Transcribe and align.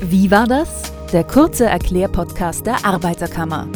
Wie 0.00 0.30
war 0.30 0.46
das? 0.46 0.92
Der 1.12 1.24
kurze 1.24 1.66
Erklärpodcast 1.66 2.64
der 2.64 2.84
Arbeiterkammer. 2.84 3.66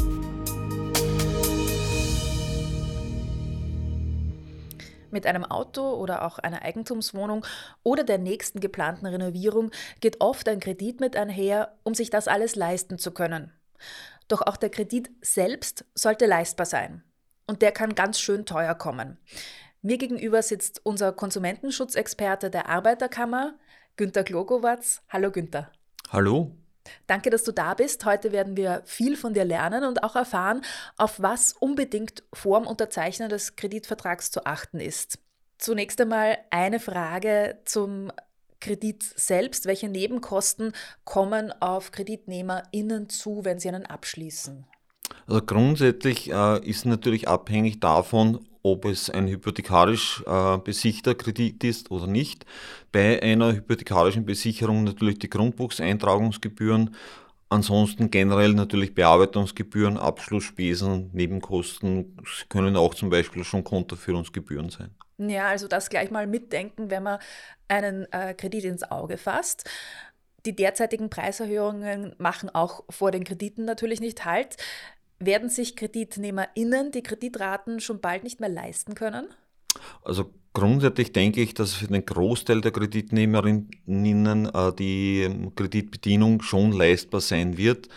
Mit 5.10 5.26
einem 5.26 5.44
Auto 5.44 5.82
oder 5.82 6.24
auch 6.24 6.38
einer 6.38 6.62
Eigentumswohnung 6.62 7.44
oder 7.82 8.04
der 8.04 8.18
nächsten 8.18 8.60
geplanten 8.60 9.06
Renovierung 9.06 9.72
geht 10.00 10.20
oft 10.20 10.48
ein 10.48 10.60
Kredit 10.60 11.00
mit 11.00 11.16
einher, 11.16 11.74
um 11.82 11.92
sich 11.92 12.08
das 12.08 12.28
alles 12.28 12.54
leisten 12.54 12.98
zu 12.98 13.10
können. 13.10 13.52
Doch 14.28 14.42
auch 14.42 14.56
der 14.56 14.70
Kredit 14.70 15.10
selbst 15.22 15.84
sollte 15.96 16.26
leistbar 16.26 16.66
sein. 16.66 17.02
Und 17.48 17.62
der 17.62 17.72
kann 17.72 17.96
ganz 17.96 18.20
schön 18.20 18.46
teuer 18.46 18.76
kommen. 18.76 19.18
Mir 19.82 19.98
gegenüber 19.98 20.40
sitzt 20.42 20.86
unser 20.86 21.10
Konsumentenschutzexperte 21.10 22.48
der 22.48 22.68
Arbeiterkammer, 22.68 23.54
Günter 23.96 24.22
Glogowatz. 24.22 25.02
Hallo 25.08 25.32
Günter. 25.32 25.72
Hallo. 26.12 26.52
Danke, 27.06 27.30
dass 27.30 27.42
du 27.42 27.52
da 27.52 27.72
bist. 27.72 28.04
Heute 28.04 28.32
werden 28.32 28.54
wir 28.54 28.82
viel 28.84 29.16
von 29.16 29.32
dir 29.32 29.46
lernen 29.46 29.84
und 29.84 30.04
auch 30.04 30.14
erfahren, 30.14 30.60
auf 30.98 31.22
was 31.22 31.54
unbedingt 31.54 32.22
vorm 32.34 32.66
Unterzeichnen 32.66 33.30
des 33.30 33.56
Kreditvertrags 33.56 34.30
zu 34.30 34.44
achten 34.44 34.78
ist. 34.78 35.18
Zunächst 35.56 36.00
einmal 36.02 36.36
eine 36.50 36.80
Frage 36.80 37.60
zum 37.64 38.12
Kredit 38.60 39.02
selbst. 39.02 39.64
Welche 39.64 39.88
Nebenkosten 39.88 40.72
kommen 41.04 41.50
auf 41.62 41.92
KreditnehmerInnen 41.92 43.08
zu, 43.08 43.46
wenn 43.46 43.58
sie 43.58 43.68
einen 43.68 43.86
abschließen? 43.86 44.66
Also 45.26 45.40
grundsätzlich 45.40 46.30
äh, 46.30 46.68
ist 46.68 46.84
natürlich 46.84 47.26
abhängig 47.26 47.80
davon, 47.80 48.46
ob 48.62 48.84
es 48.84 49.10
ein 49.10 49.28
hypothekarisch 49.28 50.22
äh, 50.26 50.58
besicherter 50.58 51.14
Kredit 51.14 51.64
ist 51.64 51.90
oder 51.90 52.06
nicht. 52.06 52.46
Bei 52.92 53.22
einer 53.22 53.52
hypothekarischen 53.52 54.24
Besicherung 54.24 54.84
natürlich 54.84 55.18
die 55.18 55.30
Grundbuchseintragungsgebühren, 55.30 56.94
ansonsten 57.48 58.10
generell 58.10 58.54
natürlich 58.54 58.94
Bearbeitungsgebühren, 58.94 59.98
Abschlussspesen, 59.98 61.10
Nebenkosten 61.12 62.16
können 62.48 62.76
auch 62.76 62.94
zum 62.94 63.10
Beispiel 63.10 63.44
schon 63.44 63.64
Kontoführungsgebühren 63.64 64.70
sein. 64.70 64.94
Ja, 65.18 65.48
also 65.48 65.68
das 65.68 65.90
gleich 65.90 66.10
mal 66.10 66.26
mitdenken, 66.26 66.90
wenn 66.90 67.02
man 67.02 67.18
einen 67.68 68.10
äh, 68.12 68.34
Kredit 68.34 68.64
ins 68.64 68.82
Auge 68.82 69.18
fasst. 69.18 69.68
Die 70.46 70.56
derzeitigen 70.56 71.10
Preiserhöhungen 71.10 72.16
machen 72.18 72.50
auch 72.50 72.82
vor 72.90 73.12
den 73.12 73.22
Krediten 73.22 73.64
natürlich 73.64 74.00
nicht 74.00 74.24
Halt. 74.24 74.56
Werden 75.24 75.48
sich 75.48 75.76
KreditnehmerInnen 75.76 76.90
die 76.90 77.02
Kreditraten 77.02 77.78
schon 77.78 78.00
bald 78.00 78.24
nicht 78.24 78.40
mehr 78.40 78.48
leisten 78.48 78.94
können? 78.94 79.28
Also 80.02 80.32
grundsätzlich 80.52 81.12
denke 81.12 81.40
ich, 81.40 81.54
dass 81.54 81.74
für 81.74 81.86
den 81.86 82.04
Großteil 82.04 82.60
der 82.60 82.72
Kreditnehmerinnen 82.72 84.46
äh, 84.46 84.72
die 84.76 85.50
Kreditbedienung 85.54 86.42
schon 86.42 86.72
leistbar 86.72 87.20
sein 87.20 87.56
wird. 87.56 87.88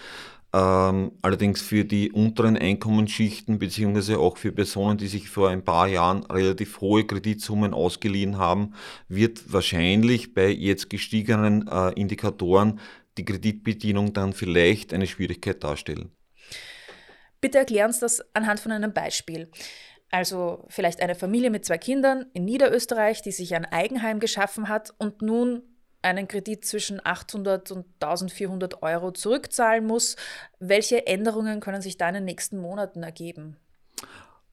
Ähm, 0.54 1.14
allerdings 1.24 1.62
für 1.62 1.84
die 1.84 2.12
unteren 2.12 2.58
Einkommensschichten 2.58 3.58
beziehungsweise 3.58 4.20
auch 4.20 4.38
für 4.38 4.52
Personen, 4.52 4.98
die 4.98 5.08
sich 5.08 5.28
vor 5.28 5.50
ein 5.50 5.66
paar 5.66 5.88
Jahren 5.88 6.24
relativ 6.26 6.80
hohe 6.80 7.06
Kreditsummen 7.06 7.74
ausgeliehen 7.74 8.38
haben, 8.38 8.74
wird 9.10 9.52
wahrscheinlich 9.52 10.34
bei 10.36 10.50
jetzt 10.50 10.92
gestiegenen 10.92 11.68
äh, 11.68 11.90
Indikatoren 12.00 12.80
die 13.18 13.26
Kreditbedienung 13.26 14.14
dann 14.14 14.34
vielleicht 14.34 14.94
eine 14.94 15.08
Schwierigkeit 15.08 15.64
darstellen. 15.64 16.12
Bitte 17.46 17.60
erklär 17.60 17.86
uns 17.86 18.00
das 18.00 18.24
anhand 18.34 18.60
von 18.60 18.72
einem 18.72 18.92
Beispiel. 18.92 19.52
Also 20.10 20.66
vielleicht 20.68 21.00
eine 21.00 21.14
Familie 21.14 21.52
mit 21.52 21.64
zwei 21.64 21.78
Kindern 21.78 22.26
in 22.34 22.44
Niederösterreich, 22.44 23.22
die 23.22 23.32
sich 23.32 23.54
ein 23.54 23.66
Eigenheim 23.66 24.20
geschaffen 24.20 24.68
hat 24.68 24.96
und 24.98 25.22
nun 25.22 25.62
einen 26.02 26.28
Kredit 26.28 26.66
zwischen 26.66 27.00
800 27.06 27.70
und 27.70 27.86
1400 28.00 28.82
Euro 28.82 29.12
zurückzahlen 29.12 29.86
muss. 29.86 30.16
Welche 30.58 31.06
Änderungen 31.06 31.60
können 31.60 31.84
sich 31.84 31.98
da 31.98 32.08
in 32.08 32.16
den 32.16 32.26
nächsten 32.26 32.58
Monaten 32.58 33.04
ergeben? 33.04 33.58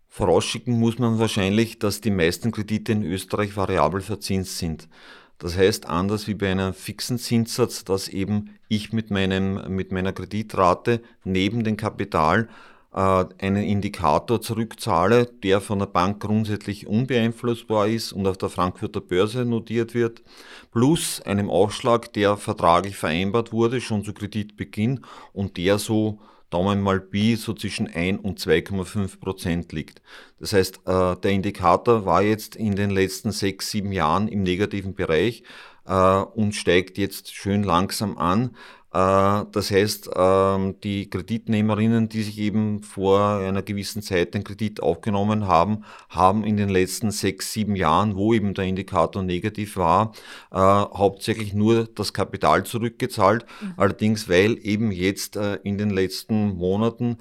Vorausschicken 0.09 0.79
muss 0.79 0.99
man 0.99 1.19
wahrscheinlich, 1.19 1.79
dass 1.79 2.03
die 2.03 2.11
meisten 2.11 2.53
Kredite 2.53 2.93
in 2.93 3.05
Österreich 3.05 3.57
variabel 3.57 4.03
verzinst 4.03 4.59
sind. 4.59 4.87
Das 5.39 5.57
heißt, 5.57 5.87
anders 5.87 6.29
wie 6.29 6.35
bei 6.35 6.51
einem 6.51 6.75
fixen 6.75 7.17
Zinssatz, 7.17 7.85
dass 7.85 8.09
eben 8.09 8.59
ich 8.69 8.93
mit, 8.93 9.11
meinem, 9.11 9.75
mit 9.75 9.93
meiner 9.93 10.13
Kreditrate 10.13 11.01
neben 11.25 11.65
dem 11.65 11.79
Kapital 11.79 12.51
einen 12.93 13.63
Indikator 13.63 14.43
zurückzahle, 14.43 15.27
der 15.43 15.61
von 15.63 15.79
der 15.79 15.87
Bank 15.87 16.21
grundsätzlich 16.21 16.87
unbeeinflussbar 16.87 17.89
ist 17.89 18.13
und 18.13 18.27
auf 18.27 18.37
der 18.37 18.51
Frankfurter 18.51 19.01
Börse 19.01 19.47
notiert 19.47 19.95
wird, 19.95 20.23
plus 20.73 21.23
einem 21.23 21.49
Aufschlag, 21.49 22.13
der 22.13 22.37
vertraglich 22.37 22.97
vereinbart 22.97 23.53
wurde, 23.53 23.81
schon 23.81 24.05
zu 24.05 24.13
Kreditbeginn 24.13 25.01
und 25.33 25.57
der 25.57 25.79
so 25.79 26.19
Daumen 26.53 26.83
mal 26.83 27.01
Pi 27.01 27.37
so 27.37 27.55
zwischen 27.55 27.89
1 27.89 28.21
und 28.23 28.39
2,5 28.39 29.19
Prozent 29.21 29.73
liegt. 29.73 30.03
Das 30.39 30.53
heißt, 30.53 30.81
äh, 30.85 31.17
der 31.17 31.31
Indikator 31.31 32.05
war 32.05 32.23
jetzt 32.23 32.57
in 32.57 32.77
den 32.77 32.91
letzten 32.91 33.33
sechs, 33.33 33.71
sieben 33.71 33.91
Jahren 33.91 34.29
im 34.29 34.43
negativen 34.43 34.95
Bereich 34.95 35.45
äh, 35.87 35.95
und 35.95 36.55
steigt 36.55 36.99
jetzt 36.99 37.35
schön 37.35 37.63
langsam 37.63 38.19
an. 38.19 38.55
Äh, 38.93 39.45
das 39.53 39.71
heißt, 39.71 40.11
ähm, 40.15 40.77
die 40.83 41.09
Kreditnehmerinnen, 41.09 42.09
die 42.09 42.23
sich 42.23 42.39
eben 42.39 42.83
vor 42.83 43.39
einer 43.39 43.63
gewissen 43.63 44.03
Zeit 44.03 44.35
den 44.35 44.45
Kredit 44.45 44.83
aufgenommen 44.83 45.47
haben, 45.47 45.85
haben 46.09 46.45
in 46.45 46.57
den 46.57 46.69
letzten 46.69 47.11
sechs, 47.11 47.53
sieben 47.53 47.75
Jahren, 47.77 48.17
wo 48.17 48.35
eben 48.35 48.55
der 48.55 48.67
Indikator 48.67 49.23
negativ 49.23 49.77
war, 49.77 50.13
äh, 50.51 50.57
hauptsächlich 50.59 51.55
nur 51.55 51.85
das 51.95 52.13
Kapital 52.13 52.65
zurückgezahlt. 52.65 53.47
Mhm. 53.61 53.75
Allerdings, 53.77 54.29
weil 54.29 54.59
eben 54.63 54.93
jetzt 54.93 55.37
äh, 55.37 55.57
in 55.65 55.79
den 55.79 55.91
letzten 55.91 56.55
Monaten 56.55 57.19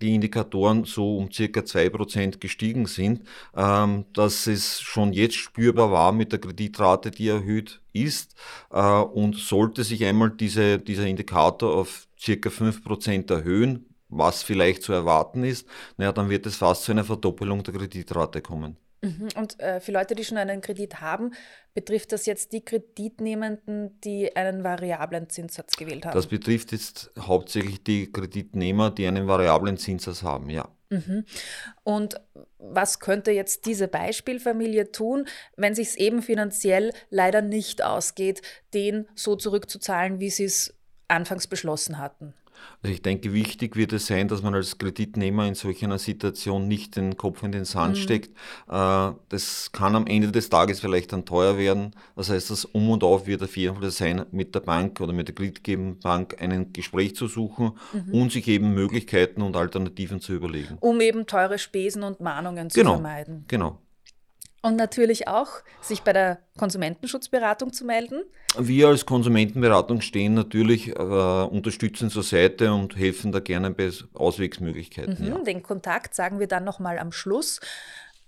die 0.00 0.14
Indikatoren 0.14 0.84
so 0.84 1.18
um 1.18 1.30
circa 1.30 1.64
zwei 1.64 1.88
Prozent 1.88 2.40
gestiegen 2.40 2.86
sind, 2.86 3.22
ähm, 3.56 4.06
dass 4.12 4.46
es 4.46 4.80
schon 4.80 5.12
jetzt 5.12 5.36
spürbar 5.36 5.92
war 5.92 6.12
mit 6.12 6.32
der 6.32 6.40
Kreditrate, 6.40 7.10
die 7.10 7.28
erhöht 7.28 7.81
ist 7.92 8.34
und 8.70 9.36
sollte 9.36 9.84
sich 9.84 10.04
einmal 10.04 10.30
diese, 10.30 10.78
dieser 10.78 11.06
Indikator 11.06 11.74
auf 11.76 12.08
circa 12.18 12.50
5% 12.50 13.32
erhöhen, 13.32 13.86
was 14.08 14.42
vielleicht 14.42 14.82
zu 14.82 14.92
erwarten 14.92 15.44
ist, 15.44 15.66
naja, 15.96 16.12
dann 16.12 16.28
wird 16.28 16.46
es 16.46 16.56
fast 16.56 16.84
zu 16.84 16.92
einer 16.92 17.04
Verdoppelung 17.04 17.62
der 17.62 17.74
Kreditrate 17.74 18.42
kommen. 18.42 18.76
Mhm. 19.02 19.28
Und 19.36 19.58
äh, 19.58 19.80
für 19.80 19.90
Leute, 19.90 20.14
die 20.14 20.24
schon 20.24 20.38
einen 20.38 20.60
Kredit 20.60 21.00
haben, 21.00 21.32
betrifft 21.74 22.12
das 22.12 22.24
jetzt 22.26 22.52
die 22.52 22.64
Kreditnehmenden, 22.64 24.00
die 24.00 24.34
einen 24.36 24.62
variablen 24.62 25.28
Zinssatz 25.28 25.76
gewählt 25.76 26.06
haben? 26.06 26.14
Das 26.14 26.28
betrifft 26.28 26.70
jetzt 26.70 27.10
hauptsächlich 27.18 27.82
die 27.82 28.12
Kreditnehmer, 28.12 28.90
die 28.90 29.06
einen 29.06 29.26
variablen 29.26 29.76
Zinssatz 29.76 30.22
haben, 30.22 30.50
ja. 30.50 30.68
Mhm. 30.92 31.24
Und 31.84 32.20
was 32.58 33.00
könnte 33.00 33.30
jetzt 33.30 33.64
diese 33.64 33.88
Beispielfamilie 33.88 34.92
tun, 34.92 35.26
wenn 35.56 35.74
sich 35.74 35.88
es 35.88 35.96
eben 35.96 36.22
finanziell 36.22 36.92
leider 37.08 37.40
nicht 37.40 37.82
ausgeht, 37.82 38.42
den 38.74 39.08
so 39.14 39.34
zurückzuzahlen, 39.34 40.20
wie 40.20 40.30
sie 40.30 40.44
es 40.44 40.74
anfangs 41.08 41.46
beschlossen 41.46 41.98
hatten? 41.98 42.34
Also 42.82 42.94
ich 42.94 43.02
denke, 43.02 43.32
wichtig 43.32 43.76
wird 43.76 43.92
es 43.92 44.06
sein, 44.06 44.28
dass 44.28 44.42
man 44.42 44.54
als 44.54 44.78
Kreditnehmer 44.78 45.46
in 45.46 45.54
solch 45.54 45.84
einer 45.84 45.98
Situation 45.98 46.66
nicht 46.66 46.96
den 46.96 47.16
Kopf 47.16 47.42
in 47.42 47.52
den 47.52 47.64
Sand 47.64 47.96
mhm. 47.96 48.00
steckt. 48.00 48.30
Äh, 48.68 49.12
das 49.28 49.70
kann 49.72 49.94
am 49.94 50.06
Ende 50.06 50.32
des 50.32 50.50
Tages 50.50 50.80
vielleicht 50.80 51.12
dann 51.12 51.24
teuer 51.24 51.58
werden. 51.58 51.92
Das 52.16 52.30
heißt, 52.30 52.50
das 52.50 52.64
Um 52.64 52.90
und 52.90 53.04
Auf 53.04 53.26
wird 53.26 53.42
auf 53.42 53.56
jeden 53.56 53.76
Fall 53.76 53.90
sein, 53.90 54.26
mit 54.32 54.54
der 54.54 54.60
Bank 54.60 55.00
oder 55.00 55.12
mit 55.12 55.28
der 55.28 55.34
kreditgebenden 55.34 56.00
Bank 56.00 56.36
ein 56.40 56.72
Gespräch 56.72 57.14
zu 57.14 57.28
suchen 57.28 57.72
mhm. 57.92 58.14
und 58.14 58.32
sich 58.32 58.48
eben 58.48 58.74
Möglichkeiten 58.74 59.42
und 59.42 59.56
Alternativen 59.56 60.20
zu 60.20 60.32
überlegen. 60.32 60.76
Um 60.80 61.00
eben 61.00 61.26
teure 61.26 61.58
Spesen 61.58 62.02
und 62.02 62.20
Mahnungen 62.20 62.70
zu 62.70 62.80
genau, 62.80 62.94
vermeiden. 62.94 63.44
Genau. 63.48 63.78
Und 64.62 64.76
natürlich 64.76 65.26
auch, 65.26 65.48
sich 65.80 66.02
bei 66.02 66.12
der 66.12 66.38
Konsumentenschutzberatung 66.56 67.72
zu 67.72 67.84
melden. 67.84 68.22
Wir 68.56 68.88
als 68.88 69.04
Konsumentenberatung 69.04 70.00
stehen 70.00 70.34
natürlich 70.34 70.88
äh, 70.88 70.92
unterstützend 70.92 72.12
zur 72.12 72.22
Seite 72.22 72.72
und 72.72 72.96
helfen 72.96 73.32
da 73.32 73.40
gerne 73.40 73.72
bei 73.72 73.90
Auswegsmöglichkeiten. 74.14 75.16
Mhm, 75.18 75.26
ja. 75.26 75.38
Den 75.38 75.62
Kontakt 75.64 76.14
sagen 76.14 76.38
wir 76.38 76.46
dann 76.46 76.62
nochmal 76.62 77.00
am 77.00 77.10
Schluss. 77.10 77.58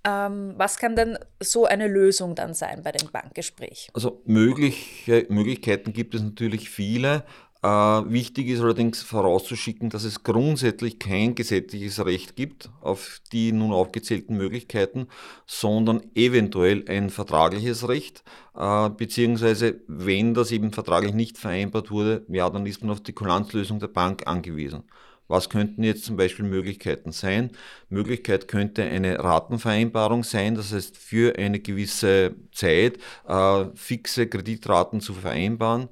Ähm, 0.06 0.54
was 0.56 0.76
kann 0.78 0.96
denn 0.96 1.18
so 1.40 1.66
eine 1.66 1.86
Lösung 1.86 2.34
dann 2.34 2.52
sein 2.52 2.82
bei 2.82 2.92
dem 2.92 3.10
Bankgespräch? 3.10 3.88
Also 3.94 4.20
mögliche, 4.26 5.26
Möglichkeiten 5.28 5.92
gibt 5.92 6.14
es 6.14 6.22
natürlich 6.22 6.68
viele. 6.68 7.22
Äh, 7.64 7.66
wichtig 7.66 8.48
ist 8.48 8.60
allerdings 8.60 9.00
vorauszuschicken, 9.00 9.88
dass 9.88 10.04
es 10.04 10.22
grundsätzlich 10.22 10.98
kein 10.98 11.34
gesetzliches 11.34 12.04
Recht 12.04 12.36
gibt 12.36 12.68
auf 12.82 13.22
die 13.32 13.52
nun 13.52 13.72
aufgezählten 13.72 14.36
Möglichkeiten, 14.36 15.06
sondern 15.46 16.02
eventuell 16.14 16.84
ein 16.88 17.08
vertragliches 17.08 17.88
Recht, 17.88 18.22
äh, 18.54 18.90
beziehungsweise 18.90 19.80
wenn 19.86 20.34
das 20.34 20.52
eben 20.52 20.72
vertraglich 20.72 21.14
nicht 21.14 21.38
vereinbart 21.38 21.90
wurde, 21.90 22.26
ja, 22.28 22.50
dann 22.50 22.66
ist 22.66 22.82
man 22.82 22.90
auf 22.90 23.00
die 23.00 23.14
Kulanzlösung 23.14 23.78
der 23.78 23.88
Bank 23.88 24.26
angewiesen. 24.26 24.82
Was 25.26 25.48
könnten 25.48 25.84
jetzt 25.84 26.04
zum 26.04 26.18
Beispiel 26.18 26.44
Möglichkeiten 26.44 27.12
sein? 27.12 27.50
Möglichkeit 27.88 28.46
könnte 28.46 28.82
eine 28.82 29.20
Ratenvereinbarung 29.20 30.22
sein, 30.22 30.54
das 30.54 30.74
heißt 30.74 30.98
für 30.98 31.38
eine 31.38 31.60
gewisse 31.60 32.34
Zeit 32.52 32.98
äh, 33.26 33.64
fixe 33.74 34.26
Kreditraten 34.26 35.00
zu 35.00 35.14
vereinbaren 35.14 35.88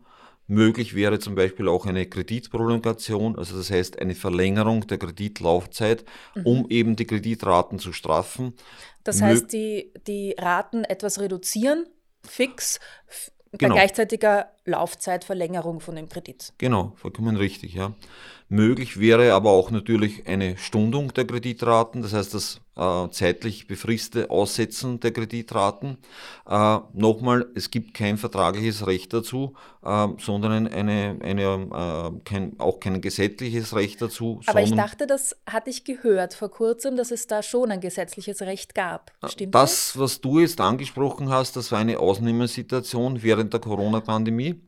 Möglich 0.53 0.95
wäre 0.95 1.19
zum 1.19 1.35
Beispiel 1.35 1.67
auch 1.67 1.87
eine 1.87 2.07
Kreditprolongation, 2.07 3.39
also 3.39 3.57
das 3.57 3.71
heißt 3.71 3.99
eine 3.99 4.15
Verlängerung 4.15 4.87
der 4.87 4.99
Kreditlaufzeit, 4.99 6.05
mhm. 6.35 6.47
um 6.47 6.67
eben 6.69 6.95
die 6.95 7.07
Kreditraten 7.07 7.79
zu 7.79 7.95
straffen. 7.95 8.53
Das 9.03 9.23
heißt, 9.23 9.51
die, 9.53 9.95
die 10.07 10.37
Raten 10.39 10.85
etwas 10.85 11.21
reduzieren, 11.21 11.87
fix, 12.23 12.81
genau. 13.53 13.75
bei 13.75 13.81
gleichzeitiger 13.81 14.51
Laufzeitverlängerung 14.65 15.81
von 15.81 15.97
dem 15.97 16.09
Kredit. 16.09 16.53
Genau, 16.59 16.93
vollkommen 16.97 17.37
richtig, 17.37 17.75
ja. 17.75 17.95
Möglich 18.49 19.01
wäre 19.01 19.33
aber 19.33 19.51
auch 19.51 19.71
natürlich 19.71 20.27
eine 20.27 20.59
Stundung 20.59 21.15
der 21.15 21.27
Kreditraten, 21.27 22.03
das 22.03 22.13
heißt 22.13 22.35
das 22.35 22.61
äh, 22.77 23.09
zeitlich 23.11 23.67
befristete 23.67 24.31
Aussetzen 24.31 25.01
der 25.01 25.13
Kreditraten. 25.13 25.97
Äh, 26.47 26.79
Nochmal, 26.93 27.47
es 27.55 27.71
gibt 27.71 27.95
kein 27.95 28.19
vertragliches 28.19 28.87
Recht 28.87 29.13
dazu, 29.13 29.55
äh, 29.83 30.09
sondern 30.19 30.67
eine, 30.69 31.19
eine, 31.23 31.43
äh, 31.43 32.21
kein, 32.25 32.61
auch 32.61 32.79
kein 32.79 33.01
gesetzliches 33.01 33.75
Recht 33.75 34.03
dazu. 34.03 34.41
Aber 34.47 34.63
ich 34.63 34.75
dachte, 34.75 35.07
das 35.07 35.37
hatte 35.47 35.71
ich 35.71 35.85
gehört 35.85 36.35
vor 36.35 36.51
kurzem, 36.51 36.97
dass 36.97 37.11
es 37.11 37.27
da 37.27 37.43
schon 37.43 37.71
ein 37.71 37.81
gesetzliches 37.81 38.43
Recht 38.43 38.75
gab. 38.75 39.13
Äh, 39.23 39.29
Stimmt 39.29 39.55
das? 39.55 39.93
Das, 39.93 39.99
was 39.99 40.21
du 40.21 40.41
jetzt 40.41 40.61
angesprochen 40.61 41.31
hast, 41.31 41.57
das 41.57 41.73
war 41.73 41.79
eine 41.79 41.99
Ausnehmersituation 41.99 43.23
während 43.23 43.53
der 43.53 43.61
Corona-Pandemie. 43.61 44.61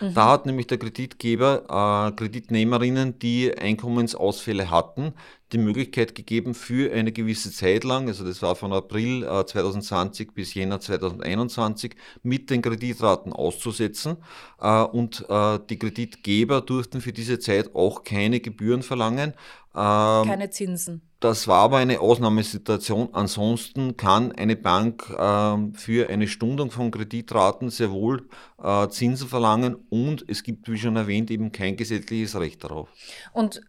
Mhm. 0.00 0.14
Da 0.14 0.30
hat 0.30 0.46
nämlich 0.46 0.66
der 0.66 0.78
Kreditgeber 0.78 2.10
äh, 2.10 2.16
Kreditnehmerinnen, 2.16 3.18
die 3.18 3.56
Einkommensausfälle 3.56 4.70
hatten, 4.70 5.14
die 5.52 5.58
Möglichkeit 5.58 6.14
gegeben, 6.14 6.54
für 6.54 6.92
eine 6.92 7.12
gewisse 7.12 7.52
Zeit 7.52 7.84
lang, 7.84 8.08
also 8.08 8.24
das 8.24 8.42
war 8.42 8.56
von 8.56 8.72
April 8.72 9.22
äh, 9.22 9.46
2020 9.46 10.34
bis 10.34 10.54
Jänner 10.54 10.80
2021, 10.80 11.94
mit 12.22 12.50
den 12.50 12.62
Kreditraten 12.62 13.32
auszusetzen. 13.32 14.16
Äh, 14.60 14.82
und 14.82 15.24
äh, 15.28 15.58
die 15.70 15.78
Kreditgeber 15.78 16.60
durften 16.60 17.00
für 17.00 17.12
diese 17.12 17.38
Zeit 17.38 17.74
auch 17.74 18.02
keine 18.02 18.40
Gebühren 18.40 18.82
verlangen. 18.82 19.34
Ähm, 19.74 20.26
keine 20.26 20.50
Zinsen. 20.50 21.02
Das 21.20 21.48
war 21.48 21.62
aber 21.62 21.78
eine 21.78 22.00
Ausnahmesituation. 22.00 23.08
Ansonsten 23.12 23.96
kann 23.96 24.32
eine 24.32 24.54
Bank 24.54 25.08
äh, 25.10 25.72
für 25.72 26.10
eine 26.10 26.28
Stundung 26.28 26.70
von 26.70 26.90
Kreditraten 26.90 27.70
sehr 27.70 27.90
wohl 27.90 28.28
äh, 28.62 28.88
Zinsen 28.88 29.28
verlangen 29.28 29.76
und 29.88 30.24
es 30.28 30.42
gibt, 30.42 30.70
wie 30.70 30.78
schon 30.78 30.96
erwähnt, 30.96 31.30
eben 31.30 31.52
kein 31.52 31.76
gesetzliches 31.76 32.38
Recht 32.38 32.62
darauf. 32.64 32.88
Und 33.32 33.62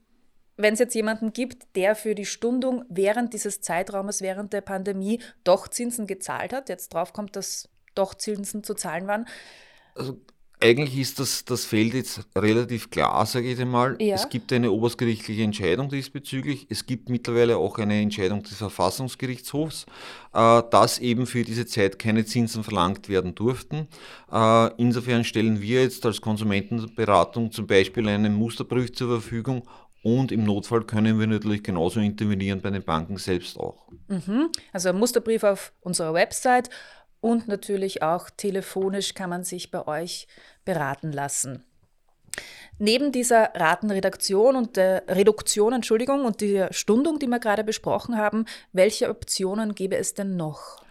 wenn 0.58 0.74
es 0.74 0.80
jetzt 0.80 0.96
jemanden 0.96 1.32
gibt, 1.32 1.76
der 1.76 1.96
für 1.96 2.16
die 2.16 2.26
Stundung 2.26 2.84
während 2.90 3.34
dieses 3.34 3.62
Zeitraumes, 3.62 4.22
während 4.22 4.54
der 4.54 4.62
Pandemie 4.62 5.22
doch 5.44 5.68
Zinsen 5.68 6.08
gezahlt 6.08 6.52
hat, 6.52 6.68
jetzt 6.68 6.94
drauf 6.94 7.14
kommt, 7.14 7.36
dass 7.36 7.70
doch 7.96 8.16
Zinsen 8.16 8.64
zu 8.64 8.74
zahlen 8.74 9.08
waren. 9.08 9.26
Also 9.96 10.20
eigentlich 10.60 10.98
ist 10.98 11.20
das, 11.20 11.46
das 11.46 11.66
Feld 11.66 11.94
jetzt 11.94 12.22
relativ 12.36 12.90
klar, 12.90 13.26
sage 13.26 13.52
ich 13.52 13.60
einmal. 13.60 13.96
Ja. 14.00 14.16
Es 14.16 14.28
gibt 14.28 14.52
eine 14.52 14.72
oberstgerichtliche 14.72 15.44
Entscheidung 15.44 15.90
diesbezüglich. 15.90 16.66
Es 16.70 16.86
gibt 16.86 17.10
mittlerweile 17.10 17.58
auch 17.58 17.78
eine 17.78 18.02
Entscheidung 18.02 18.42
des 18.42 18.58
Verfassungsgerichtshofs, 18.58 19.86
äh, 20.34 20.64
dass 20.72 20.98
eben 20.98 21.28
für 21.28 21.44
diese 21.44 21.68
Zeit 21.68 22.00
keine 22.00 22.26
Zinsen 22.26 22.64
verlangt 22.64 23.08
werden 23.08 23.36
durften. 23.36 23.88
Äh, 24.32 24.70
insofern 24.78 25.24
stellen 25.24 25.62
wir 25.62 25.84
jetzt 25.84 26.06
als 26.06 26.22
Konsumentenberatung 26.22 27.52
zum 27.52 27.68
Beispiel 27.68 28.08
einen 28.08 28.34
Musterbrief 28.34 28.94
zur 28.94 29.22
Verfügung 29.22 29.64
und 30.04 30.32
im 30.32 30.44
Notfall 30.44 30.84
können 30.84 31.20
wir 31.20 31.28
natürlich 31.28 31.64
genauso 31.64 32.00
intervenieren 32.00 32.62
bei 32.62 32.70
den 32.70 32.82
Banken 32.84 33.18
selbst 33.18 33.60
auch. 33.60 33.88
Mhm. 34.08 34.50
Also 34.72 34.90
ein 34.90 34.98
Musterbrief 34.98 35.44
auf 35.44 35.74
unserer 35.82 36.14
Website 36.14 36.70
und 37.22 37.48
natürlich 37.48 38.02
auch 38.02 38.30
telefonisch 38.30 39.14
kann 39.14 39.30
man 39.30 39.44
sich 39.44 39.72
bei 39.72 39.88
euch 39.88 40.28
beraten 40.66 41.12
lassen. 41.12 41.64
Neben 42.80 43.12
dieser 43.12 43.56
Ratenredaktion 43.56 44.56
und 44.56 44.78
der 44.78 45.04
Reduktion, 45.08 45.74
Entschuldigung, 45.74 46.26
und 46.26 46.42
der 46.42 46.72
Stundung, 46.72 47.18
die 47.18 47.28
wir 47.28 47.40
gerade 47.40 47.64
besprochen 47.64 48.18
haben, 48.18 48.46
welche 48.72 49.10
Optionen 49.10 49.74
gäbe 49.74 49.98
es 49.98 50.14
denn 50.14 50.38
noch? 50.38 50.84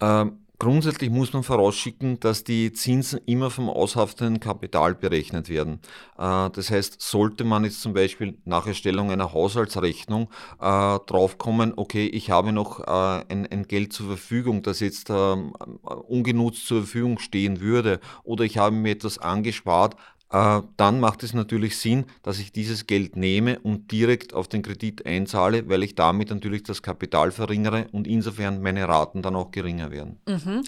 Ähm, 0.00 0.44
Grundsätzlich 0.62 1.10
muss 1.10 1.32
man 1.32 1.42
vorausschicken, 1.42 2.20
dass 2.20 2.44
die 2.44 2.72
Zinsen 2.72 3.18
immer 3.26 3.50
vom 3.50 3.68
aushaftenden 3.68 4.38
Kapital 4.38 4.94
berechnet 4.94 5.48
werden. 5.48 5.80
Äh, 6.16 6.50
das 6.50 6.70
heißt, 6.70 7.02
sollte 7.02 7.42
man 7.42 7.64
jetzt 7.64 7.80
zum 7.80 7.94
Beispiel 7.94 8.38
nach 8.44 8.68
Erstellung 8.68 9.10
einer 9.10 9.32
Haushaltsrechnung 9.32 10.30
äh, 10.60 10.98
draufkommen, 11.06 11.72
okay, 11.74 12.06
ich 12.06 12.30
habe 12.30 12.52
noch 12.52 12.78
äh, 12.78 13.24
ein, 13.28 13.66
Geld 13.66 13.92
zur 13.92 14.06
Verfügung, 14.06 14.62
das 14.62 14.78
jetzt 14.78 15.10
ähm, 15.10 15.52
ungenutzt 15.82 16.64
zur 16.68 16.82
Verfügung 16.82 17.18
stehen 17.18 17.60
würde, 17.60 17.98
oder 18.22 18.44
ich 18.44 18.56
habe 18.56 18.76
mir 18.76 18.92
etwas 18.92 19.18
angespart, 19.18 19.96
dann 20.32 21.00
macht 21.00 21.22
es 21.22 21.34
natürlich 21.34 21.76
Sinn, 21.76 22.06
dass 22.22 22.38
ich 22.38 22.52
dieses 22.52 22.86
Geld 22.86 23.16
nehme 23.16 23.58
und 23.60 23.92
direkt 23.92 24.32
auf 24.32 24.48
den 24.48 24.62
Kredit 24.62 25.04
einzahle, 25.04 25.68
weil 25.68 25.82
ich 25.82 25.94
damit 25.94 26.30
natürlich 26.30 26.62
das 26.62 26.82
Kapital 26.82 27.30
verringere 27.30 27.88
und 27.92 28.06
insofern 28.06 28.62
meine 28.62 28.88
Raten 28.88 29.20
dann 29.20 29.36
auch 29.36 29.50
geringer 29.50 29.90
werden. 29.90 30.18
Mhm 30.26 30.62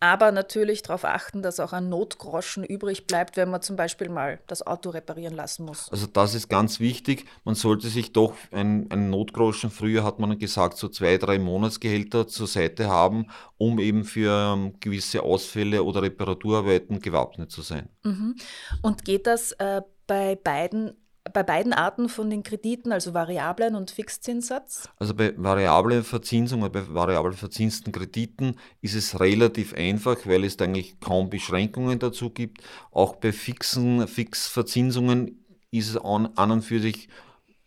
aber 0.00 0.32
natürlich 0.32 0.82
darauf 0.82 1.04
achten, 1.04 1.42
dass 1.42 1.60
auch 1.60 1.74
ein 1.74 1.90
Notgroschen 1.90 2.64
übrig 2.64 3.06
bleibt, 3.06 3.36
wenn 3.36 3.50
man 3.50 3.60
zum 3.60 3.76
Beispiel 3.76 4.08
mal 4.08 4.40
das 4.46 4.66
Auto 4.66 4.88
reparieren 4.88 5.34
lassen 5.34 5.66
muss. 5.66 5.90
Also 5.90 6.06
das 6.06 6.34
ist 6.34 6.48
ganz 6.48 6.80
wichtig. 6.80 7.26
Man 7.44 7.54
sollte 7.54 7.88
sich 7.88 8.12
doch 8.12 8.34
einen, 8.50 9.10
Notgroschen, 9.10 9.70
früher 9.70 10.02
hat 10.02 10.18
man 10.18 10.38
gesagt, 10.38 10.78
so 10.78 10.88
zwei, 10.88 11.18
drei 11.18 11.38
Monatsgehälter 11.38 12.26
zur 12.26 12.46
Seite 12.46 12.88
haben, 12.88 13.26
um 13.58 13.78
eben 13.78 14.04
für 14.04 14.54
ähm, 14.54 14.80
gewisse 14.80 15.22
Ausfälle 15.22 15.84
oder 15.84 16.02
Reparaturarbeiten 16.02 17.00
gewappnet 17.00 17.50
zu 17.50 17.60
sein. 17.60 17.90
Mhm. 18.02 18.36
Und 18.80 19.04
geht 19.04 19.26
das 19.26 19.52
äh, 19.52 19.82
bei 20.06 20.34
beiden 20.34 20.96
bei 21.32 21.42
beiden 21.42 21.72
Arten 21.72 22.08
von 22.08 22.30
den 22.30 22.42
Krediten, 22.42 22.92
also 22.92 23.14
variablen 23.14 23.74
und 23.74 23.90
Fixzinssatz? 23.90 24.88
Also 24.98 25.14
bei 25.14 25.34
variablen 25.36 26.02
Verzinsung 26.02 26.62
oder 26.62 26.70
bei 26.70 26.94
variabel 26.94 27.32
verzinsten 27.32 27.92
Krediten 27.92 28.56
ist 28.80 28.94
es 28.94 29.20
relativ 29.20 29.74
einfach, 29.74 30.16
weil 30.26 30.44
es 30.44 30.58
eigentlich 30.58 30.98
kaum 31.00 31.30
Beschränkungen 31.30 31.98
dazu 31.98 32.30
gibt. 32.30 32.62
Auch 32.90 33.16
bei 33.16 33.32
fixen 33.32 34.08
Fixverzinsungen 34.08 35.44
ist 35.70 35.90
es 35.90 35.96
an, 35.96 36.30
an 36.36 36.50
und 36.50 36.62
für 36.62 36.80
sich 36.80 37.08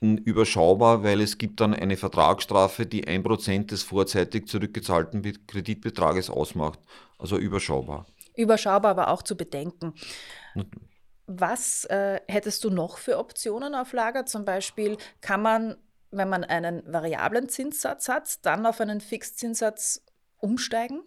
überschaubar, 0.01 1.03
weil 1.03 1.21
es 1.21 1.37
gibt 1.37 1.61
dann 1.61 1.73
eine 1.73 1.95
Vertragsstrafe, 1.95 2.85
die 2.85 3.07
ein 3.07 3.23
Prozent 3.23 3.71
des 3.71 3.83
vorzeitig 3.83 4.47
zurückgezahlten 4.47 5.21
Kreditbetrages 5.47 6.29
ausmacht. 6.29 6.79
Also 7.17 7.37
überschaubar. 7.37 8.05
Überschaubar, 8.35 8.91
aber 8.91 9.07
auch 9.09 9.21
zu 9.21 9.37
bedenken. 9.37 9.93
Was 11.25 11.85
äh, 11.85 12.19
hättest 12.27 12.63
du 12.63 12.69
noch 12.69 12.97
für 12.97 13.17
Optionen 13.17 13.75
auf 13.75 13.93
Lager? 13.93 14.25
Zum 14.25 14.45
Beispiel 14.45 14.97
kann 15.21 15.41
man, 15.41 15.75
wenn 16.11 16.29
man 16.29 16.43
einen 16.43 16.83
variablen 16.85 17.47
Zinssatz 17.47 18.09
hat, 18.09 18.45
dann 18.45 18.65
auf 18.65 18.81
einen 18.81 18.99
Fixzinssatz 18.99 20.03
umsteigen? 20.37 21.01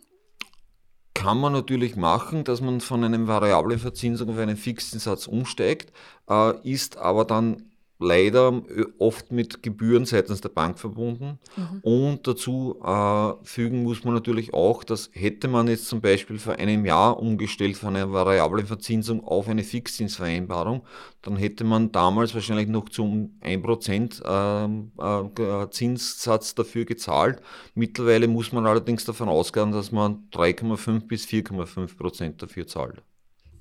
Kann 1.13 1.39
man 1.39 1.53
natürlich 1.53 1.97
machen, 1.97 2.45
dass 2.45 2.61
man 2.61 2.81
von 2.81 3.05
einem 3.05 3.27
variablen 3.27 3.79
Verzinsung 3.79 4.31
auf 4.31 4.39
einen 4.39 4.57
Fixzinssatz 4.57 5.27
umsteigt, 5.27 5.93
äh, 6.29 6.59
ist 6.69 6.97
aber 6.97 7.25
dann 7.25 7.73
leider 7.99 8.63
äh, 8.69 8.85
oft 8.99 9.33
mit 9.33 9.63
Gebühren 9.63 10.05
seitens 10.05 10.41
der 10.41 10.51
Bank 10.51 10.79
verbunden. 10.79 11.39
Mhm. 11.57 11.81
Und 11.83 12.27
dazu 12.27 12.81
äh, 12.85 13.33
fügen 13.45 13.83
muss 13.83 14.05
man 14.05 14.15
natürlich 14.15 14.53
auch, 14.53 14.85
dass 14.85 15.11
hätte 15.13 15.49
man 15.49 15.69
jetzt 15.69 15.87
zum 15.87 16.01
Beispiel 16.01 16.39
vor 16.39 16.55
einem 16.57 16.85
Jahr 16.85 17.19
umgestellt 17.19 17.77
von 17.77 17.97
einer 17.97 18.13
variablen 18.13 18.67
Verzinsung 18.67 19.25
auf 19.25 19.49
eine 19.49 19.65
Fixzinsvereinbarung, 19.65 20.83
dann 21.23 21.37
hätte 21.37 21.65
man 21.65 21.91
damals 21.93 22.35
wahrscheinlich 22.35 22.69
noch 22.69 22.89
zum 22.89 23.39
1% 23.43 24.23
äh, 24.25 25.43
äh, 25.43 25.71
Zinssatz 25.71 26.55
dafür 26.55 26.85
gezahlt. 26.85 27.41
Mittlerweile 27.75 28.29
muss 28.29 28.53
man 28.53 28.67
allerdings 28.67 29.05
davon 29.05 29.29
ausgehen, 29.29 29.73
dass 29.73 29.91
man 29.91 30.29
3,5 30.33 31.07
bis 31.07 31.27
4,5% 31.27 32.37
dafür 32.37 32.67
zahlt. 32.67 33.03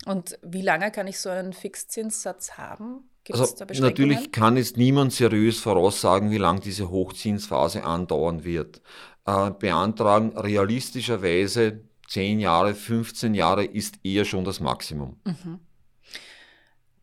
Und 0.06 0.38
wie 0.44 0.62
lange 0.62 0.92
kann 0.92 1.08
ich 1.08 1.20
so 1.20 1.30
einen 1.30 1.54
Fixzinssatz 1.54 2.58
haben? 2.58 3.10
Gibt 3.26 3.40
also 3.40 3.66
natürlich 3.82 4.32
kann 4.32 4.56
es 4.56 4.78
niemand 4.78 5.12
seriös 5.12 5.60
voraussagen, 5.60 6.30
wie 6.30 6.38
lange 6.38 6.60
diese 6.60 6.92
Hochzinsphase 6.92 7.84
andauern 7.84 8.44
wird. 8.44 8.82
Äh, 9.26 9.50
beantragen 9.50 10.38
realistischerweise 10.38 11.82
10 12.08 12.40
Jahre, 12.40 12.76
15 12.76 13.34
Jahre 13.34 13.66
ist 13.66 13.96
eher 14.04 14.26
schon 14.26 14.46
das 14.46 14.60
Maximum. 14.60 15.20
Mhm. 15.26 15.60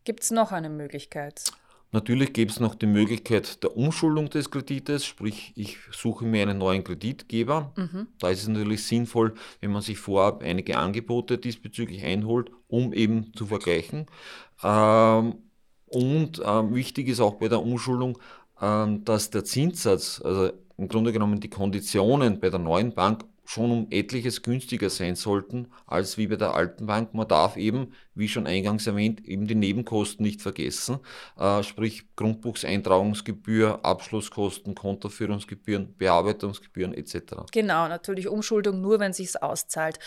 Gibt 0.05 0.23
es 0.23 0.31
noch 0.31 0.53
eine 0.53 0.69
Möglichkeit? 0.69 1.43
Natürlich 1.91 2.31
gibt 2.31 2.51
es 2.51 2.59
noch 2.61 2.73
die 2.73 2.87
Möglichkeit 2.87 3.61
der 3.61 3.75
Umschuldung 3.75 4.29
des 4.29 4.49
Kredites, 4.49 5.05
sprich 5.05 5.51
ich 5.55 5.77
suche 5.91 6.23
mir 6.25 6.41
einen 6.41 6.57
neuen 6.57 6.85
Kreditgeber. 6.85 7.73
Mhm. 7.75 8.07
Da 8.19 8.29
ist 8.29 8.43
es 8.43 8.47
natürlich 8.47 8.85
sinnvoll, 8.85 9.33
wenn 9.59 9.71
man 9.71 9.81
sich 9.81 9.97
vorab 9.97 10.41
einige 10.41 10.77
Angebote 10.77 11.37
diesbezüglich 11.37 12.03
einholt, 12.03 12.49
um 12.67 12.93
eben 12.93 13.33
zu 13.35 13.45
vergleichen. 13.45 14.07
Ähm, 14.63 15.35
und 15.93 16.39
äh, 16.39 16.73
wichtig 16.73 17.07
ist 17.07 17.19
auch 17.19 17.35
bei 17.35 17.47
der 17.47 17.61
Umschuldung, 17.61 18.17
äh, 18.59 18.85
dass 19.03 19.29
der 19.29 19.43
Zinssatz, 19.43 20.21
also 20.23 20.51
im 20.77 20.87
Grunde 20.87 21.13
genommen 21.13 21.39
die 21.39 21.49
Konditionen 21.49 22.39
bei 22.39 22.49
der 22.49 22.59
neuen 22.59 22.93
Bank 22.93 23.25
schon 23.45 23.71
um 23.71 23.87
etliches 23.91 24.41
günstiger 24.41 24.89
sein 24.89 25.15
sollten 25.15 25.67
als 25.85 26.17
wie 26.17 26.27
bei 26.27 26.37
der 26.37 26.55
alten 26.55 26.87
Bank. 26.87 27.13
Man 27.13 27.27
darf 27.27 27.57
eben, 27.57 27.93
wie 28.15 28.27
schon 28.27 28.47
eingangs 28.47 28.87
erwähnt, 28.87 29.23
eben 29.25 29.45
die 29.47 29.55
Nebenkosten 29.55 30.25
nicht 30.25 30.41
vergessen, 30.41 30.99
äh, 31.37 31.61
sprich 31.61 32.07
Grundbuchseintragungsgebühr, 32.15 33.85
Abschlusskosten, 33.85 34.73
Kontoführungsgebühren, 34.73 35.95
Bearbeitungsgebühren 35.97 36.93
etc. 36.93 37.43
Genau, 37.51 37.87
natürlich 37.87 38.27
Umschuldung 38.27 38.81
nur, 38.81 38.99
wenn 38.99 39.13
sich 39.13 39.43
auszahlt. 39.43 39.99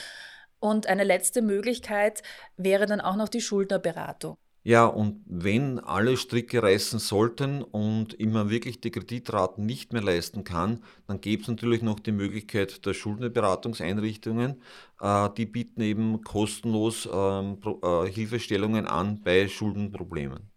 Und 0.58 0.88
eine 0.88 1.04
letzte 1.04 1.42
Möglichkeit 1.42 2.22
wäre 2.56 2.86
dann 2.86 3.00
auch 3.00 3.16
noch 3.16 3.28
die 3.28 3.42
Schuldnerberatung. 3.42 4.38
Ja, 4.66 4.86
und 4.86 5.22
wenn 5.26 5.78
alle 5.78 6.16
Stricke 6.16 6.60
reißen 6.60 6.98
sollten 6.98 7.62
und 7.62 8.14
immer 8.14 8.50
wirklich 8.50 8.80
die 8.80 8.90
Kreditraten 8.90 9.64
nicht 9.64 9.92
mehr 9.92 10.02
leisten 10.02 10.42
kann, 10.42 10.82
dann 11.06 11.20
gibt 11.20 11.42
es 11.42 11.48
natürlich 11.48 11.82
noch 11.82 12.00
die 12.00 12.10
Möglichkeit 12.10 12.84
der 12.84 12.92
Schuldnerberatungseinrichtungen. 12.92 14.60
Äh, 15.00 15.28
die 15.36 15.46
bieten 15.46 15.82
eben 15.82 16.20
kostenlos 16.24 17.08
ähm, 17.12 17.58
äh, 17.80 18.10
Hilfestellungen 18.10 18.88
an 18.88 19.20
bei 19.22 19.46
Schuldenproblemen. 19.46 20.50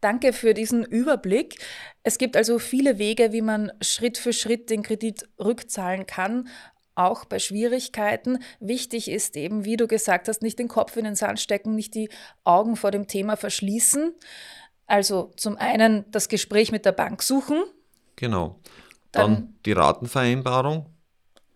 Danke 0.00 0.32
für 0.32 0.54
diesen 0.54 0.84
Überblick. 0.84 1.56
Es 2.04 2.16
gibt 2.16 2.36
also 2.36 2.60
viele 2.60 3.00
Wege, 3.00 3.32
wie 3.32 3.42
man 3.42 3.72
Schritt 3.80 4.18
für 4.18 4.32
Schritt 4.32 4.70
den 4.70 4.84
Kredit 4.84 5.28
rückzahlen 5.40 6.06
kann 6.06 6.48
auch 6.98 7.24
bei 7.24 7.38
Schwierigkeiten. 7.38 8.38
Wichtig 8.60 9.10
ist 9.10 9.36
eben, 9.36 9.64
wie 9.64 9.76
du 9.76 9.86
gesagt 9.86 10.28
hast, 10.28 10.42
nicht 10.42 10.58
den 10.58 10.68
Kopf 10.68 10.96
in 10.96 11.04
den 11.04 11.14
Sand 11.14 11.40
stecken, 11.40 11.74
nicht 11.74 11.94
die 11.94 12.10
Augen 12.44 12.76
vor 12.76 12.90
dem 12.90 13.06
Thema 13.06 13.36
verschließen. 13.36 14.14
Also 14.86 15.30
zum 15.36 15.56
einen 15.56 16.04
das 16.10 16.28
Gespräch 16.28 16.72
mit 16.72 16.84
der 16.84 16.92
Bank 16.92 17.22
suchen. 17.22 17.62
Genau. 18.16 18.60
Dann, 19.12 19.34
Dann 19.34 19.54
die 19.64 19.72
Ratenvereinbarung 19.72 20.86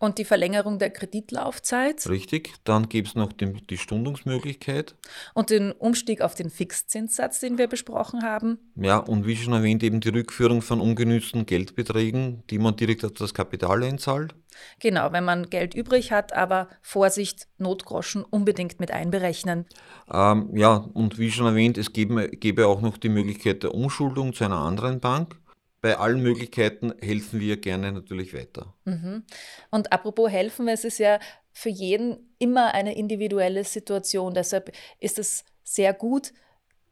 und 0.03 0.17
die 0.17 0.25
Verlängerung 0.25 0.79
der 0.79 0.89
Kreditlaufzeit. 0.89 2.09
Richtig, 2.09 2.53
dann 2.65 2.89
gibt 2.89 3.07
es 3.07 3.15
noch 3.15 3.31
die, 3.31 3.53
die, 3.53 3.77
Stundungsmöglichkeit. 3.77 4.95
Und 5.33 5.49
den 5.49 5.71
Umstieg 5.71 6.19
auf 6.19 6.35
den 6.35 6.49
Fixzinssatz, 6.49 7.39
den 7.39 7.57
wir 7.57 7.67
besprochen 7.67 8.21
haben. 8.21 8.59
Ja, 8.75 8.97
und 8.97 9.25
wie 9.25 9.37
schon 9.37 9.53
erwähnt, 9.53 9.81
eben 9.81 10.01
die 10.01 10.09
Rückführung 10.09 10.61
von 10.61 10.81
ungenützten 10.81 11.45
Geldbeträgen, 11.45 12.43
die 12.49 12.59
man 12.59 12.75
direkt 12.75 13.05
auf 13.05 13.13
das 13.13 13.33
Kapital 13.33 13.81
einzahlt. 13.81 14.35
Genau, 14.81 15.13
wenn 15.13 15.23
man 15.23 15.49
Geld 15.49 15.73
übrig 15.73 16.11
hat, 16.11 16.33
aber 16.33 16.67
Vorsicht, 16.81 17.47
Notgroschen 17.57 18.25
unbedingt 18.25 18.81
mit 18.81 18.91
einberechnen. 18.91 19.65
Ähm, 20.11 20.49
ja, 20.53 20.75
und 20.93 21.17
wie 21.17 21.31
schon 21.31 21.47
erwähnt, 21.47 21.77
es 21.77 21.93
gäbe, 21.93 22.29
gäbe 22.29 22.67
auch 22.67 22.81
noch 22.81 22.97
die 22.97 23.09
Möglichkeit 23.09 23.63
der 23.63 23.73
Umschuldung 23.73 24.33
zu 24.33 24.43
einer 24.43 24.59
anderen 24.59 24.99
Bank 24.99 25.37
bei 25.83 25.97
allen 25.97 26.21
Möglichkeiten 26.21 26.93
helfen 27.01 27.41
wir 27.41 27.57
gerne 27.57 27.91
natürlich 27.91 28.33
weiter. 28.33 28.73
Mhm. 28.85 29.25
Und 29.69 29.91
apropos 29.91 30.31
helfen, 30.31 30.69
es 30.69 30.85
ist 30.85 30.97
ja 30.97 31.19
für 31.51 31.67
jeden 31.67 32.33
immer 32.39 32.73
eine 32.73 32.95
individuelle 32.95 33.65
Situation. 33.65 34.33
Deshalb 34.33 34.71
ist 35.01 35.19
es 35.19 35.43
sehr 35.65 35.93
gut, 35.93 36.31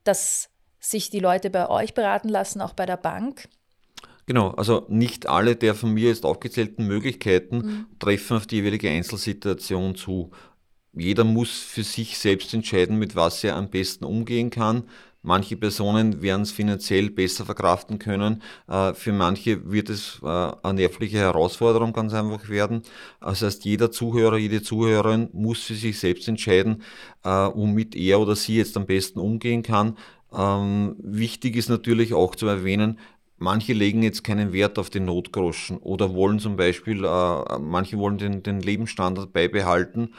dass 0.03 0.50
sich 0.77 1.10
die 1.10 1.19
Leute 1.19 1.50
bei 1.50 1.69
euch 1.69 1.93
beraten 1.93 2.27
lassen, 2.27 2.60
auch 2.60 2.74
bei 2.74 2.86
der 2.86 2.98
Bank. 2.98 3.48
Genau, 4.25 4.50
also 4.50 4.86
nicht 4.89 5.25
alle 5.25 5.55
der 5.55 5.74
von 5.74 5.93
mir 5.93 6.10
jetzt 6.10 6.25
aufgezählten 6.25 6.86
Möglichkeiten 6.86 7.57
mhm. 7.57 7.86
treffen 7.98 8.36
auf 8.36 8.45
die 8.45 8.57
jeweilige 8.57 8.89
Einzelsituation 8.89 9.95
zu. 9.95 10.31
Jeder 10.91 11.24
muss 11.24 11.62
für 11.62 11.83
sich 11.83 12.17
selbst 12.17 12.53
entscheiden, 12.53 13.00
mit 13.00 13.15
was 13.15 13.41
er 13.45 13.55
am 13.55 13.69
besten 13.69 14.03
umgehen 14.03 14.50
kann. 14.50 14.89
Manche 15.24 15.56
Personen 15.56 16.22
werden 16.24 16.42
es 16.42 16.51
finanziell 16.51 17.12
besser 17.12 17.46
verkraften 17.46 18.00
können. 18.00 18.42
Äh, 18.68 18.94
für 18.96 19.13
manche 19.13 19.72
wird 19.72 19.90
es 19.90 20.20
äh, 20.24 20.25
eine 20.28 20.74
nervliche 20.74 21.20
Herausforderung 21.20 21.94
ganz 21.94 22.13
einfach 22.13 22.50
werden. 22.50 22.82
Das 23.20 23.44
heißt, 23.44 23.63
jeder 23.66 23.92
Zuhörer, 23.92 24.38
jede 24.38 24.63
Zuhörerin 24.63 25.30
muss 25.32 25.62
für 25.62 25.75
sich 25.75 26.00
selbst 26.00 26.28
entscheiden, 26.28 26.82
äh, 27.24 27.30
womit 27.30 27.96
er 27.96 28.20
oder 28.20 28.36
sie 28.36 28.58
jetzt 28.58 28.75
am 28.78 28.88
besten 28.88 29.20
umgehen 29.20 29.62
kann. 29.62 29.98
Ähm, 30.34 30.96
wichtig 31.00 31.56
ist 31.56 31.70
natürlich 31.70 32.13
auch 32.13 32.36
zu 32.36 32.48
erwähnen, 32.48 33.00
Manche 33.44 33.74
legen 33.74 34.04
jetzt 34.04 34.24
keinen 34.24 34.54
Wert 34.54 34.78
auf 34.78 34.92
den 34.92 35.06
Notgroschen 35.06 35.78
oder 35.78 36.13
wollen 36.13 36.38
zum 36.38 36.58
Beispiel, 36.58 37.01
manche 37.60 37.98
wollen 37.98 38.20
den, 38.20 38.44
den 38.44 38.60
Lebensstandard 38.60 39.34
beibehalten 39.34 40.12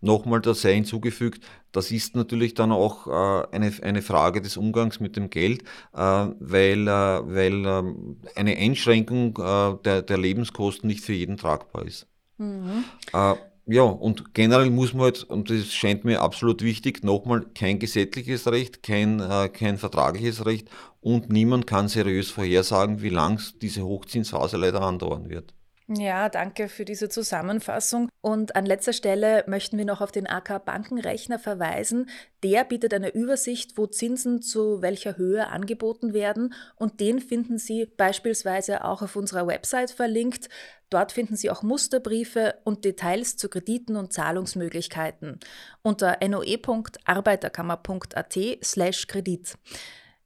Nochmal 0.00 0.40
da 0.40 0.54
sei 0.54 0.74
hinzugefügt, 0.74 1.44
das 1.72 1.90
ist 1.90 2.16
natürlich 2.16 2.54
dann 2.54 2.72
auch 2.72 3.06
äh, 3.06 3.46
eine, 3.54 3.72
eine 3.82 4.02
Frage 4.02 4.40
des 4.40 4.56
Umgangs 4.56 4.98
mit 4.98 5.16
dem 5.16 5.30
Geld, 5.30 5.62
äh, 5.94 6.26
weil, 6.38 6.88
äh, 6.88 6.88
weil 6.88 7.64
ähm, 7.66 8.16
eine 8.34 8.56
Einschränkung 8.56 9.36
äh, 9.38 9.76
der, 9.84 10.02
der 10.02 10.18
Lebenskosten 10.18 10.86
nicht 10.86 11.04
für 11.04 11.12
jeden 11.12 11.36
tragbar 11.36 11.86
ist. 11.86 12.06
Mhm. 12.38 12.84
Äh, 13.12 13.34
ja, 13.66 13.82
und 13.82 14.34
generell 14.34 14.70
muss 14.70 14.94
man 14.94 15.02
halt, 15.02 15.22
und 15.24 15.48
das 15.48 15.72
scheint 15.72 16.04
mir 16.04 16.22
absolut 16.22 16.62
wichtig, 16.62 17.04
nochmal 17.04 17.46
kein 17.54 17.78
gesetzliches 17.78 18.50
Recht, 18.50 18.82
kein, 18.82 19.20
äh, 19.20 19.48
kein 19.48 19.78
vertragliches 19.78 20.44
Recht 20.44 20.68
und 21.00 21.30
niemand 21.30 21.66
kann 21.66 21.88
seriös 21.88 22.30
vorhersagen, 22.30 23.00
wie 23.02 23.10
lang 23.10 23.40
diese 23.62 23.84
Hochzinsphase 23.84 24.56
leider 24.56 24.82
andauern 24.82 25.28
wird. 25.28 25.54
Ja, 25.92 26.28
danke 26.28 26.68
für 26.68 26.84
diese 26.84 27.08
Zusammenfassung. 27.08 28.10
Und 28.20 28.54
an 28.54 28.64
letzter 28.64 28.92
Stelle 28.92 29.42
möchten 29.48 29.76
wir 29.76 29.84
noch 29.84 30.00
auf 30.00 30.12
den 30.12 30.28
AK 30.28 30.64
Bankenrechner 30.64 31.40
verweisen. 31.40 32.08
Der 32.44 32.62
bietet 32.62 32.94
eine 32.94 33.12
Übersicht, 33.12 33.76
wo 33.76 33.88
Zinsen 33.88 34.40
zu 34.40 34.82
welcher 34.82 35.16
Höhe 35.16 35.48
angeboten 35.48 36.14
werden. 36.14 36.54
Und 36.76 37.00
den 37.00 37.18
finden 37.18 37.58
Sie 37.58 37.86
beispielsweise 37.86 38.84
auch 38.84 39.02
auf 39.02 39.16
unserer 39.16 39.48
Website 39.48 39.90
verlinkt. 39.90 40.48
Dort 40.90 41.10
finden 41.10 41.34
Sie 41.34 41.50
auch 41.50 41.64
Musterbriefe 41.64 42.54
und 42.62 42.84
Details 42.84 43.36
zu 43.36 43.48
Krediten 43.48 43.96
und 43.96 44.12
Zahlungsmöglichkeiten 44.12 45.40
unter 45.82 46.18
noe.arbeiterkammer.at 46.24 48.38
slash 48.62 49.08
Kredit. 49.08 49.56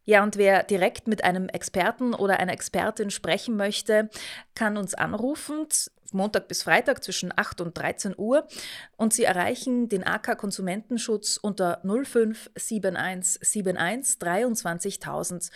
Ja, 0.04 0.22
und 0.22 0.36
wer 0.36 0.62
direkt 0.62 1.08
mit 1.08 1.24
einem 1.24 1.48
Experten 1.48 2.14
oder 2.14 2.38
einer 2.38 2.52
Expertin 2.52 3.10
sprechen 3.10 3.56
möchte, 3.56 4.08
kann 4.54 4.76
uns 4.76 4.94
anrufen, 4.94 5.66
Montag 6.12 6.48
bis 6.48 6.62
Freitag 6.62 7.02
zwischen 7.02 7.32
8 7.36 7.60
und 7.60 7.76
13 7.76 8.14
Uhr. 8.16 8.46
Und 8.96 9.12
Sie 9.12 9.24
erreichen 9.24 9.88
den 9.88 10.06
AK 10.06 10.38
Konsumentenschutz 10.38 11.36
unter 11.36 11.80
057171 11.82 14.18
23000. 14.18 15.50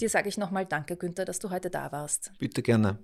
Dir 0.00 0.10
sage 0.10 0.28
ich 0.28 0.36
nochmal 0.36 0.66
Danke, 0.66 0.96
Günther, 0.96 1.24
dass 1.24 1.38
du 1.38 1.50
heute 1.50 1.70
da 1.70 1.92
warst. 1.92 2.32
Bitte 2.38 2.62
gerne. 2.62 2.98